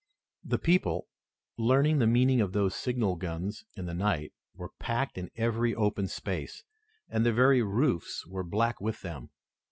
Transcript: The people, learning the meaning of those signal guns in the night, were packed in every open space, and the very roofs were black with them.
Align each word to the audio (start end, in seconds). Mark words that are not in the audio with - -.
The 0.43 0.57
people, 0.57 1.09
learning 1.59 1.99
the 1.99 2.07
meaning 2.07 2.41
of 2.41 2.53
those 2.53 2.73
signal 2.73 3.17
guns 3.17 3.65
in 3.75 3.85
the 3.85 3.93
night, 3.93 4.33
were 4.55 4.71
packed 4.79 5.15
in 5.15 5.29
every 5.35 5.75
open 5.75 6.07
space, 6.07 6.63
and 7.07 7.23
the 7.23 7.31
very 7.31 7.61
roofs 7.61 8.25
were 8.25 8.43
black 8.43 8.81
with 8.81 9.01
them. 9.03 9.29